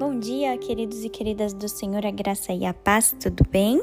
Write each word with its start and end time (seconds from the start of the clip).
Bom 0.00 0.18
dia, 0.18 0.56
queridos 0.56 1.04
e 1.04 1.10
queridas 1.10 1.52
do 1.52 1.68
Senhor, 1.68 2.06
a 2.06 2.10
graça 2.10 2.54
e 2.54 2.64
a 2.64 2.72
paz, 2.72 3.14
tudo 3.20 3.44
bem? 3.50 3.82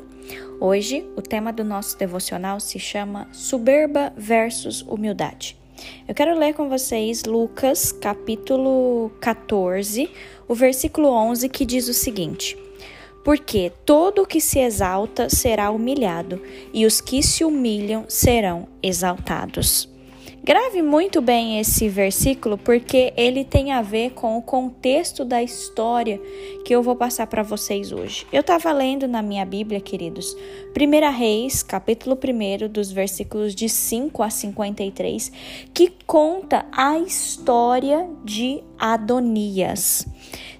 Hoje, 0.59 1.07
o 1.15 1.21
tema 1.21 1.53
do 1.53 1.63
nosso 1.63 1.95
devocional 1.95 2.59
se 2.59 2.79
chama 2.79 3.27
Soberba 3.31 4.11
versus 4.17 4.81
Humildade. 4.81 5.55
Eu 6.07 6.15
quero 6.15 6.35
ler 6.35 6.55
com 6.55 6.67
vocês 6.69 7.23
Lucas, 7.23 7.91
capítulo 7.91 9.11
14, 9.21 10.09
o 10.47 10.55
versículo 10.55 11.09
11, 11.09 11.49
que 11.49 11.63
diz 11.63 11.87
o 11.87 11.93
seguinte: 11.93 12.57
Porque 13.23 13.71
todo 13.85 14.23
o 14.23 14.25
que 14.25 14.41
se 14.41 14.57
exalta 14.57 15.29
será 15.29 15.69
humilhado, 15.69 16.41
e 16.73 16.87
os 16.87 16.99
que 16.99 17.21
se 17.21 17.43
humilham 17.43 18.05
serão 18.07 18.67
exaltados. 18.81 19.87
Grave 20.47 20.81
muito 20.81 21.19
bem 21.19 21.59
esse 21.59 21.89
versículo 21.89 22.57
porque 22.57 23.11
ele 23.17 23.43
tem 23.43 23.73
a 23.73 23.81
ver 23.81 24.11
com 24.11 24.37
o 24.37 24.41
contexto 24.41 25.25
da 25.25 25.43
história 25.43 26.21
que 26.63 26.73
eu 26.73 26.81
vou 26.81 26.95
passar 26.95 27.27
para 27.27 27.43
vocês 27.43 27.91
hoje. 27.91 28.25
Eu 28.31 28.39
estava 28.39 28.71
lendo 28.71 29.09
na 29.09 29.21
minha 29.21 29.43
Bíblia, 29.43 29.81
queridos, 29.81 30.33
1 30.73 31.11
Reis, 31.11 31.61
capítulo 31.61 32.15
1, 32.17 32.69
dos 32.69 32.93
versículos 32.93 33.53
de 33.53 33.67
5 33.67 34.23
a 34.23 34.29
53, 34.29 35.33
que 35.73 35.91
conta 36.05 36.65
a 36.71 36.97
história 36.97 38.09
de 38.23 38.63
Adonias. 38.79 40.07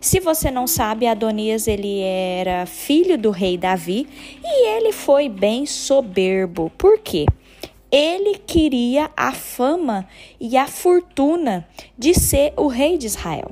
Se 0.02 0.20
você 0.20 0.52
não 0.52 0.68
sabe, 0.68 1.08
Adonias 1.08 1.66
ele 1.66 2.02
era 2.02 2.66
filho 2.66 3.18
do 3.18 3.32
rei 3.32 3.58
Davi 3.58 4.06
e 4.44 4.68
ele 4.68 4.92
foi 4.92 5.30
bem 5.30 5.66
soberbo. 5.66 6.70
Por 6.78 7.00
quê? 7.00 7.26
Ele 7.92 8.38
queria 8.38 9.10
a 9.16 9.32
fama 9.32 10.08
e 10.40 10.58
a 10.58 10.68
fortuna 10.68 11.68
de 11.98 12.14
ser 12.14 12.54
o 12.58 12.68
rei 12.68 12.98
de 12.98 13.08
Israel. 13.08 13.52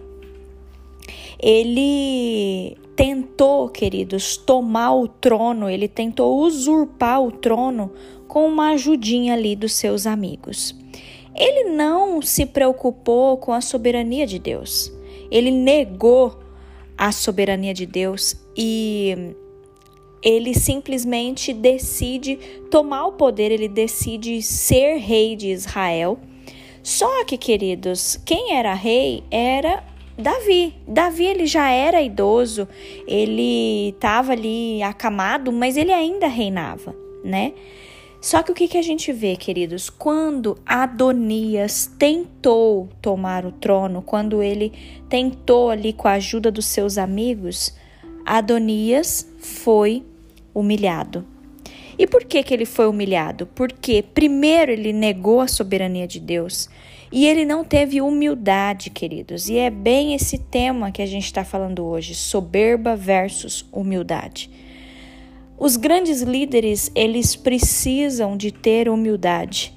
Ele 1.39 2.77
tentou, 2.95 3.69
queridos, 3.69 4.37
tomar 4.37 4.93
o 4.95 5.07
trono, 5.07 5.69
ele 5.69 5.87
tentou 5.87 6.39
usurpar 6.41 7.21
o 7.21 7.31
trono 7.31 7.91
com 8.27 8.47
uma 8.47 8.71
ajudinha 8.71 9.33
ali 9.33 9.55
dos 9.55 9.73
seus 9.73 10.05
amigos. 10.05 10.75
Ele 11.35 11.69
não 11.71 12.21
se 12.21 12.45
preocupou 12.45 13.37
com 13.37 13.51
a 13.51 13.59
soberania 13.59 14.25
de 14.25 14.39
Deus. 14.39 14.91
Ele 15.29 15.51
negou 15.51 16.39
a 16.97 17.11
soberania 17.11 17.73
de 17.73 17.85
Deus 17.85 18.35
e 18.55 19.35
ele 20.25 20.55
simplesmente 20.55 21.53
decide 21.53 22.37
tomar 22.71 23.05
o 23.05 23.11
poder, 23.11 23.51
ele 23.51 23.67
decide 23.67 24.41
ser 24.41 24.97
rei 24.97 25.35
de 25.35 25.49
Israel. 25.49 26.17
Só 26.81 27.23
que, 27.25 27.37
queridos, 27.37 28.19
quem 28.25 28.53
era 28.55 28.73
rei 28.73 29.23
era 29.29 29.83
Davi. 30.17 30.73
Davi 30.87 31.25
ele 31.25 31.45
já 31.45 31.69
era 31.69 32.01
idoso, 32.01 32.67
ele 33.07 33.89
estava 33.89 34.31
ali 34.31 34.81
acamado, 34.81 35.51
mas 35.51 35.77
ele 35.77 35.93
ainda 35.93 36.25
reinava, 36.25 36.95
né? 37.23 37.53
Só 38.19 38.41
que 38.41 38.51
o 38.51 38.55
que, 38.55 38.67
que 38.67 38.77
a 38.79 38.81
gente 38.81 39.13
vê, 39.13 39.35
queridos? 39.35 39.87
Quando 39.87 40.57
Adonias 40.65 41.91
tentou 41.99 42.89
tomar 42.99 43.45
o 43.45 43.51
trono, 43.51 44.01
quando 44.01 44.41
ele 44.41 44.73
tentou 45.07 45.69
ali 45.69 45.93
com 45.93 46.07
a 46.07 46.13
ajuda 46.13 46.49
dos 46.49 46.65
seus 46.65 46.97
amigos, 46.97 47.75
Adonias 48.25 49.29
foi 49.37 50.03
humilhado. 50.55 51.25
E 51.97 52.07
por 52.07 52.23
que, 52.23 52.41
que 52.41 52.53
ele 52.53 52.65
foi 52.65 52.87
humilhado? 52.87 53.45
Porque, 53.47 54.01
primeiro, 54.01 54.71
ele 54.71 54.91
negou 54.91 55.39
a 55.39 55.47
soberania 55.47 56.07
de 56.07 56.19
Deus 56.19 56.69
e 57.11 57.25
ele 57.25 57.45
não 57.45 57.63
teve 57.63 58.01
humildade, 58.01 58.89
queridos. 58.89 59.47
E 59.47 59.57
é 59.57 59.69
bem 59.69 60.13
esse 60.13 60.37
tema 60.37 60.91
que 60.91 61.01
a 61.01 61.05
gente 61.05 61.25
está 61.25 61.45
falando 61.45 61.85
hoje: 61.85 62.13
soberba 62.13 62.95
versus 62.95 63.65
humildade. 63.71 64.49
Os 65.57 65.77
grandes 65.77 66.21
líderes, 66.21 66.91
eles 66.93 67.35
precisam 67.35 68.35
de 68.35 68.51
ter 68.51 68.89
humildade. 68.89 69.73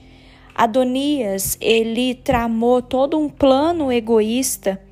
Adonias, 0.53 1.57
ele 1.61 2.17
tramou 2.17 2.83
todo 2.83 3.17
um 3.17 3.29
plano 3.29 3.93
egoísta 3.93 4.83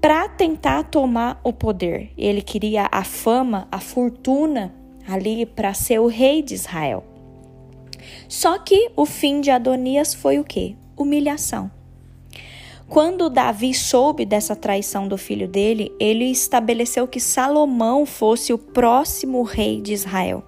para 0.00 0.28
tentar 0.28 0.82
tomar 0.82 1.40
o 1.44 1.52
poder. 1.52 2.10
Ele 2.18 2.42
queria 2.42 2.88
a 2.90 3.04
fama, 3.04 3.68
a 3.70 3.78
fortuna 3.78 4.74
ali 5.06 5.46
para 5.46 5.74
ser 5.74 6.00
o 6.00 6.06
rei 6.06 6.42
de 6.42 6.54
Israel. 6.54 7.04
Só 8.28 8.58
que 8.58 8.90
o 8.96 9.04
fim 9.04 9.40
de 9.40 9.50
Adonias 9.50 10.14
foi 10.14 10.38
o 10.38 10.44
quê? 10.44 10.74
Humilhação. 10.96 11.70
Quando 12.88 13.30
Davi 13.30 13.72
soube 13.72 14.26
dessa 14.26 14.54
traição 14.54 15.08
do 15.08 15.16
filho 15.16 15.48
dele, 15.48 15.90
ele 15.98 16.26
estabeleceu 16.26 17.08
que 17.08 17.18
Salomão 17.18 18.04
fosse 18.04 18.52
o 18.52 18.58
próximo 18.58 19.42
rei 19.42 19.80
de 19.80 19.94
Israel. 19.94 20.44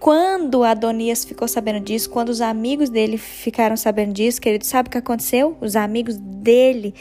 Quando 0.00 0.64
Adonias 0.64 1.24
ficou 1.24 1.46
sabendo 1.46 1.78
disso, 1.78 2.10
quando 2.10 2.30
os 2.30 2.40
amigos 2.40 2.88
dele 2.88 3.18
ficaram 3.18 3.76
sabendo 3.76 4.12
disso, 4.12 4.40
querido, 4.40 4.64
sabe 4.64 4.88
o 4.88 4.90
que 4.90 4.98
aconteceu? 4.98 5.56
Os 5.60 5.76
amigos 5.76 6.16
dele 6.16 6.94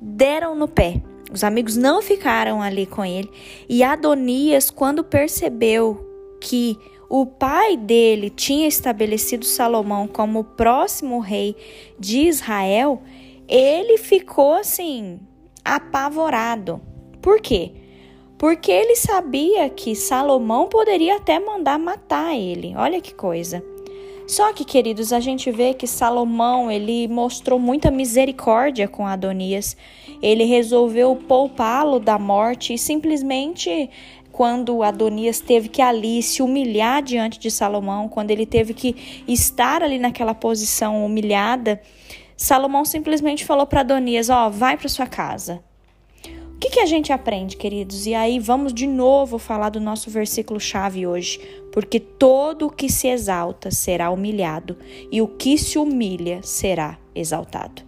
deram 0.00 0.54
no 0.54 0.68
pé. 0.68 1.02
Os 1.34 1.42
amigos 1.42 1.76
não 1.76 2.00
ficaram 2.00 2.62
ali 2.62 2.86
com 2.86 3.04
ele. 3.04 3.28
E 3.68 3.82
Adonias, 3.82 4.70
quando 4.70 5.02
percebeu 5.02 5.98
que 6.40 6.78
o 7.10 7.26
pai 7.26 7.76
dele 7.76 8.30
tinha 8.30 8.68
estabelecido 8.68 9.44
Salomão 9.44 10.06
como 10.06 10.38
o 10.38 10.44
próximo 10.44 11.18
rei 11.18 11.56
de 11.98 12.20
Israel, 12.20 13.02
ele 13.48 13.98
ficou 13.98 14.54
assim, 14.54 15.18
apavorado. 15.64 16.80
Por 17.20 17.40
quê? 17.40 17.72
Porque 18.38 18.70
ele 18.70 18.94
sabia 18.94 19.68
que 19.68 19.96
Salomão 19.96 20.68
poderia 20.68 21.16
até 21.16 21.40
mandar 21.40 21.80
matar 21.80 22.36
ele. 22.36 22.76
Olha 22.76 23.00
que 23.00 23.12
coisa. 23.12 23.73
Só 24.26 24.52
que, 24.54 24.64
queridos, 24.64 25.12
a 25.12 25.20
gente 25.20 25.50
vê 25.50 25.74
que 25.74 25.86
Salomão, 25.86 26.70
ele 26.70 27.06
mostrou 27.08 27.58
muita 27.58 27.90
misericórdia 27.90 28.88
com 28.88 29.06
Adonias. 29.06 29.76
Ele 30.22 30.44
resolveu 30.44 31.14
poupá-lo 31.14 32.00
da 32.00 32.18
morte 32.18 32.72
e 32.72 32.78
simplesmente 32.78 33.90
quando 34.32 34.82
Adonias 34.82 35.40
teve 35.40 35.68
que 35.68 35.80
ali 35.80 36.22
se 36.22 36.42
humilhar 36.42 37.02
diante 37.02 37.38
de 37.38 37.50
Salomão, 37.50 38.08
quando 38.08 38.30
ele 38.30 38.44
teve 38.44 38.74
que 38.74 39.22
estar 39.28 39.82
ali 39.82 39.98
naquela 39.98 40.34
posição 40.34 41.04
humilhada, 41.04 41.80
Salomão 42.36 42.84
simplesmente 42.84 43.44
falou 43.44 43.66
para 43.66 43.80
Adonias: 43.80 44.30
Ó, 44.30 44.46
oh, 44.46 44.50
vai 44.50 44.76
para 44.76 44.88
sua 44.88 45.06
casa. 45.06 45.62
Que, 46.64 46.70
que 46.70 46.80
a 46.80 46.86
gente 46.86 47.12
aprende, 47.12 47.58
queridos? 47.58 48.06
E 48.06 48.14
aí 48.14 48.38
vamos 48.38 48.72
de 48.72 48.86
novo 48.86 49.38
falar 49.38 49.68
do 49.68 49.78
nosso 49.78 50.08
versículo 50.08 50.58
chave 50.58 51.06
hoje. 51.06 51.38
Porque 51.70 52.00
todo 52.00 52.68
o 52.68 52.70
que 52.70 52.88
se 52.88 53.06
exalta 53.06 53.70
será 53.70 54.10
humilhado, 54.10 54.78
e 55.12 55.20
o 55.20 55.28
que 55.28 55.58
se 55.58 55.78
humilha 55.78 56.40
será 56.42 56.98
exaltado. 57.14 57.82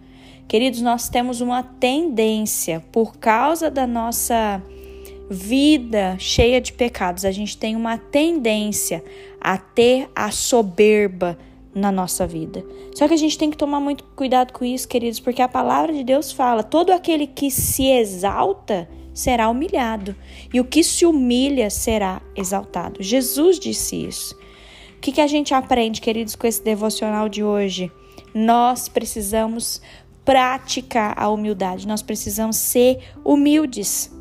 Queridos, 0.47 0.79
nós 0.79 1.09
temos 1.09 1.41
uma 1.41 1.63
tendência, 1.63 2.85
por 2.91 3.17
causa 3.17 3.71
da 3.71 3.87
nossa 3.87 4.61
vida 5.27 6.15
cheia 6.19 6.61
de 6.61 6.71
pecados, 6.71 7.25
a 7.25 7.31
gente 7.31 7.57
tem 7.57 7.75
uma 7.75 7.97
tendência 7.97 9.03
a 9.41 9.57
ter 9.57 10.07
a 10.15 10.29
soberba 10.29 11.35
na 11.77 11.91
nossa 11.91 12.25
vida. 12.25 12.65
Só 12.95 13.07
que 13.07 13.13
a 13.13 13.17
gente 13.17 13.37
tem 13.37 13.51
que 13.51 13.57
tomar 13.57 13.79
muito 13.79 14.03
cuidado 14.15 14.51
com 14.51 14.65
isso, 14.65 14.87
queridos, 14.87 15.19
porque 15.19 15.41
a 15.41 15.47
palavra 15.47 15.93
de 15.93 16.03
Deus 16.03 16.31
fala: 16.31 16.63
todo 16.63 16.91
aquele 16.91 17.27
que 17.27 17.51
se 17.51 17.85
exalta 17.87 18.89
será 19.13 19.49
humilhado, 19.49 20.15
e 20.53 20.59
o 20.59 20.65
que 20.65 20.83
se 20.83 21.05
humilha 21.05 21.69
será 21.69 22.21
exaltado. 22.35 23.01
Jesus 23.01 23.59
disse 23.59 23.95
isso. 23.95 24.35
O 24.97 24.99
que, 24.99 25.11
que 25.11 25.21
a 25.21 25.27
gente 25.27 25.53
aprende, 25.53 26.01
queridos, 26.01 26.35
com 26.35 26.47
esse 26.47 26.63
devocional 26.63 27.29
de 27.29 27.43
hoje? 27.43 27.91
Nós 28.33 28.89
precisamos 28.89 29.81
praticar 30.25 31.13
a 31.17 31.29
humildade, 31.29 31.87
nós 31.87 32.01
precisamos 32.01 32.57
ser 32.57 32.99
humildes 33.23 34.11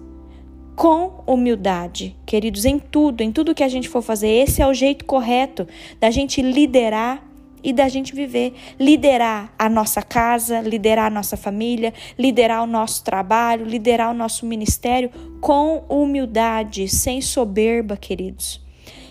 com 0.76 1.25
humildade, 1.26 2.14
queridos, 2.26 2.67
em 2.67 2.79
tudo, 2.79 3.23
em 3.23 3.32
tudo 3.32 3.55
que 3.55 3.64
a 3.64 3.69
gente 3.69 3.88
for 3.88 4.02
fazer. 4.02 4.29
Esse 4.29 4.61
é 4.61 4.67
o 4.67 4.75
jeito 4.75 5.06
correto 5.06 5.67
da 5.99 6.11
gente 6.11 6.43
liderar 6.43 7.26
e 7.67 7.73
da 7.73 7.89
gente 7.89 8.15
viver, 8.15 8.55
liderar 8.79 9.53
a 9.59 9.69
nossa 9.69 10.01
casa, 10.01 10.61
liderar 10.61 11.07
a 11.07 11.11
nossa 11.11 11.37
família, 11.37 11.93
liderar 12.17 12.63
o 12.63 12.67
nosso 12.67 13.03
trabalho, 13.03 13.67
liderar 13.67 14.13
o 14.13 14.15
nosso 14.15 14.47
ministério 14.47 15.11
com 15.41 15.83
humildade, 15.89 16.87
sem 16.87 17.21
soberba, 17.21 17.97
queridos. 17.97 18.65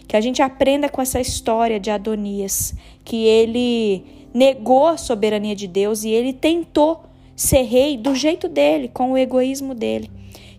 Que 0.08 0.16
a 0.16 0.22
gente 0.22 0.42
aprenda 0.42 0.88
com 0.88 1.02
essa 1.02 1.20
história 1.20 1.82
de 1.82 1.92
Adonias, 1.92 2.74
que 3.04 3.26
ele 3.26 4.06
negou 4.34 4.88
a 4.88 4.96
soberania 4.96 5.54
de 5.54 5.68
Deus 5.68 6.06
e 6.06 6.10
ele 6.12 6.32
tentou 6.32 7.04
ser 7.36 7.64
rei 7.64 7.98
do 7.98 8.16
jeito 8.16 8.48
dele, 8.48 8.88
com 8.88 9.12
o 9.12 9.18
egoísmo 9.18 9.76
dele. 9.76 10.10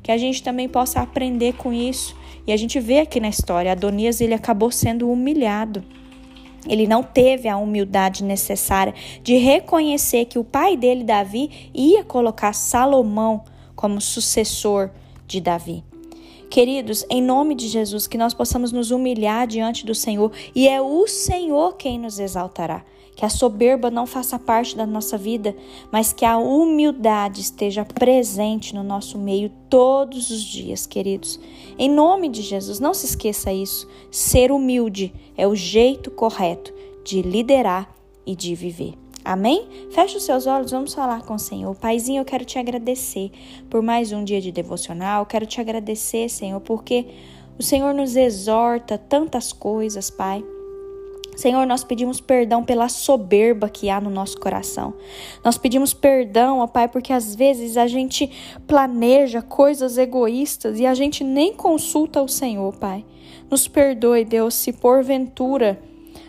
Que 0.03 0.13
a 0.13 0.19
gente 0.19 0.43
também 0.43 0.69
possa 0.69 1.01
aprender 1.01 1.55
com 1.55 1.73
isso. 1.73 2.15
E 2.47 2.53
a 2.53 2.57
gente 2.59 2.79
vê 2.79 3.01
aqui 3.01 3.21
na 3.21 3.31
história, 3.31 3.73
Adonias 3.73 4.21
ele 4.21 4.35
acabou 4.35 4.71
sendo 4.71 5.11
humilhado. 5.11 5.83
Ele 6.69 6.87
não 6.87 7.03
teve 7.03 7.49
a 7.49 7.57
humildade 7.57 8.25
necessária 8.25 8.95
de 9.23 9.37
reconhecer 9.37 10.25
que 10.27 10.39
o 10.39 10.45
pai 10.45 10.77
dele, 10.77 11.05
Davi, 11.05 11.71
ia 11.75 12.05
colocar 12.05 12.53
Salomão 12.53 13.45
como 13.75 14.01
sucessor 14.01 14.91
de 15.27 15.41
Davi. 15.41 15.85
Queridos, 16.49 17.05
em 17.11 17.23
nome 17.23 17.55
de 17.55 17.69
Jesus, 17.69 18.07
que 18.07 18.17
nós 18.17 18.33
possamos 18.33 18.73
nos 18.73 18.91
humilhar 18.91 19.47
diante 19.47 19.85
do 19.85 19.95
Senhor 19.95 20.33
e 20.55 20.69
é 20.69 20.81
o 20.81 21.07
Senhor 21.07 21.77
quem 21.77 21.99
nos 21.99 22.19
exaltará. 22.19 22.85
Que 23.17 23.25
a 23.25 23.29
soberba 23.29 23.91
não 23.91 24.07
faça 24.07 24.39
parte 24.39 24.77
da 24.77 24.87
nossa 24.87 25.19
vida, 25.19 25.57
mas 25.91 26.13
que 26.13 26.25
a 26.25 26.37
humildade 26.37 27.41
esteja 27.41 27.85
presente 27.85 28.75
no 28.75 28.85
nosso 28.85 29.19
meio 29.19 29.51
todos 29.69 30.31
os 30.31 30.43
dias, 30.43 30.87
queridos. 30.87 31.41
Em 31.77 31.91
nome 31.91 32.29
de 32.29 32.43
Jesus, 32.43 32.79
não 32.79 32.95
se 32.95 33.07
esqueça 33.07 33.53
isso. 33.53 33.89
Ser 34.11 34.53
humilde 34.53 35.13
é 35.37 35.49
o 35.49 35.57
jeito 35.57 36.11
correto 36.11 36.73
de 37.05 37.23
liderar 37.23 37.91
e 38.27 38.37
de 38.37 38.55
viver. 38.55 38.95
Amém? 39.27 39.67
Feche 39.91 40.19
os 40.19 40.23
seus 40.23 40.47
olhos, 40.47 40.71
vamos 40.71 40.95
falar 40.95 41.23
com 41.23 41.35
o 41.35 41.39
Senhor. 41.39 41.75
Paizinho, 41.75 42.21
eu 42.21 42.25
quero 42.25 42.45
te 42.45 42.61
agradecer 42.61 43.33
por 43.69 43.83
mais 43.83 44.13
um 44.13 44.23
dia 44.23 44.41
de 44.41 44.53
devocional. 44.53 45.23
Eu 45.23 45.27
quero 45.27 45.45
te 45.45 45.61
agradecer, 45.61 46.29
Senhor, 46.29 46.61
porque 46.61 47.07
o 47.59 47.63
Senhor 47.63 47.93
nos 47.93 48.15
exorta 48.15 48.97
tantas 48.97 49.53
coisas, 49.53 50.11
Pai. 50.11 50.45
Senhor, 51.37 51.67
nós 51.67 51.85
pedimos 51.85 52.21
perdão 52.21 52.65
pela 52.65 52.89
soberba 52.89 53.69
que 53.69 53.91
há 53.91 54.01
no 54.01 54.09
nosso 54.09 54.41
coração. 54.41 54.95
Nós 55.45 55.59
pedimos 55.59 55.93
perdão, 55.93 56.61
ó 56.61 56.67
Pai, 56.67 56.89
porque 56.89 57.13
às 57.13 57.35
vezes 57.35 57.77
a 57.77 57.87
gente 57.87 58.31
planeja 58.67 59.43
coisas 59.43 59.99
egoístas 59.99 60.81
e 60.81 60.87
a 60.87 60.95
gente 60.95 61.23
nem 61.23 61.53
consulta 61.53 62.23
o 62.23 62.29
Senhor, 62.29 62.75
Pai. 62.77 63.05
Nos 63.51 63.69
perdoe, 63.69 64.25
Deus, 64.25 64.55
se 64.55 64.73
porventura 64.73 65.79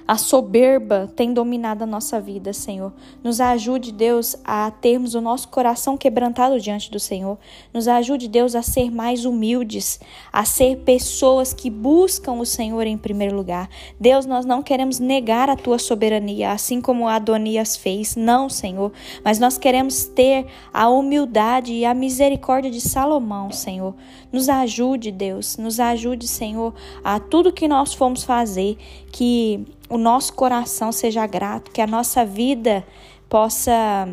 a 0.08 0.18
soberba 0.18 1.12
tem 1.16 1.34
dominado 1.34 1.84
a 1.84 1.88
nossa 1.88 2.22
vida, 2.22 2.54
Senhor. 2.54 2.94
Nos 3.22 3.42
ajude, 3.42 3.92
Deus, 3.92 4.38
a 4.46 4.72
termos 4.72 5.16
o 5.16 5.22
nosso 5.22 5.50
coração 5.50 5.98
quebrantado 5.98 6.62
diante 6.62 6.90
do 6.90 7.00
Senhor. 7.00 7.38
Nos 7.74 7.90
ajude, 7.90 8.30
Deus, 8.30 8.56
a 8.56 8.62
ser 8.62 8.90
mais 8.90 9.26
humildes, 9.26 10.00
a 10.32 10.46
ser 10.46 10.78
pessoas 10.78 11.54
que 11.54 11.70
buscam 11.70 12.34
o 12.34 12.46
Senhor 12.46 12.88
em 12.88 12.98
primeiro 12.98 13.36
lugar. 13.36 13.70
Deus, 14.00 14.26
nós 14.26 14.46
não 14.46 14.64
queremos 14.64 14.98
negar 14.98 15.50
a 15.50 15.58
tua 15.58 15.78
soberania, 15.78 16.54
assim 16.54 16.80
como 16.80 17.10
Adonias 17.10 17.76
fez. 17.76 18.16
Não, 18.16 18.50
Senhor, 18.50 18.94
mas 19.26 19.40
nós 19.40 19.58
queremos 19.58 20.06
ter 20.06 20.46
a 20.74 20.88
humildade 20.88 21.74
e 21.74 21.84
a 21.84 21.94
misericórdia 21.94 22.72
de 22.72 22.80
Salomão, 22.80 23.52
Senhor. 23.52 23.94
Nos 24.32 24.48
ajude, 24.48 25.12
Deus, 25.12 25.58
nos 25.58 25.82
ajude, 25.82 26.28
Senhor, 26.28 26.74
a 27.04 27.20
tudo 27.20 27.52
que 27.52 27.68
nós 27.68 27.94
fomos 27.94 28.24
fazer, 28.24 28.78
que 29.12 29.66
o 29.90 29.98
nosso 29.98 30.34
coração 30.34 30.92
seja 30.92 31.26
grato, 31.26 31.72
que 31.72 31.82
a 31.82 31.88
nossa 31.88 32.26
vida 32.26 32.86
possa. 33.30 34.08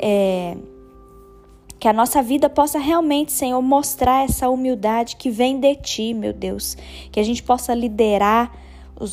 É, 0.00 0.56
que 1.78 1.86
a 1.86 1.92
nossa 1.92 2.20
vida 2.20 2.50
possa 2.50 2.78
realmente, 2.78 3.30
Senhor, 3.30 3.62
mostrar 3.62 4.24
essa 4.24 4.48
humildade 4.48 5.14
que 5.14 5.30
vem 5.30 5.60
de 5.60 5.76
Ti, 5.76 6.12
meu 6.12 6.32
Deus. 6.32 6.76
Que 7.12 7.20
a 7.20 7.22
gente 7.22 7.40
possa 7.40 7.72
liderar 7.72 8.52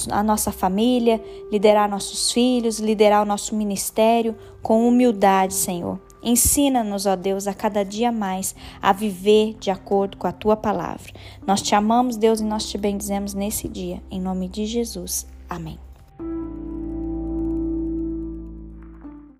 a 0.09 0.23
nossa 0.23 0.51
família, 0.51 1.23
liderar 1.51 1.87
nossos 1.87 2.31
filhos, 2.31 2.79
liderar 2.79 3.21
o 3.21 3.25
nosso 3.25 3.55
ministério 3.55 4.35
com 4.63 4.87
humildade, 4.87 5.53
Senhor. 5.53 5.99
Ensina-nos, 6.23 7.05
ó 7.05 7.15
Deus, 7.15 7.47
a 7.47 7.53
cada 7.53 7.85
dia 7.85 8.11
mais 8.11 8.55
a 8.81 8.91
viver 8.91 9.55
de 9.59 9.69
acordo 9.69 10.17
com 10.17 10.25
a 10.25 10.31
tua 10.31 10.57
palavra. 10.57 11.13
Nós 11.45 11.61
te 11.61 11.75
amamos, 11.75 12.17
Deus, 12.17 12.39
e 12.39 12.43
nós 12.43 12.67
te 12.67 12.79
bendizemos 12.79 13.35
nesse 13.35 13.67
dia. 13.67 14.01
Em 14.09 14.19
nome 14.19 14.49
de 14.49 14.65
Jesus. 14.65 15.27
Amém. 15.47 15.84